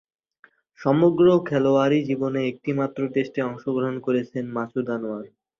সমগ্র 0.79 1.25
খেলোয়াড়ী 1.47 1.99
জীবনে 2.09 2.39
একটিমাত্র 2.45 2.99
টেস্টে 3.13 3.41
অংশগ্রহণ 3.49 3.95
করেছেন 4.05 4.43
মাসুদ 4.55 4.87
আনোয়ার। 4.95 5.25